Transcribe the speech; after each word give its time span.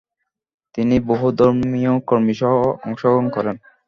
তিনি 0.75 0.95
বহু 1.09 1.27
ধর্মীয় 1.39 1.93
কর্মীসহ 2.09 2.53
অংশগ্রহণ 2.85 3.25
করেন। 3.35 3.55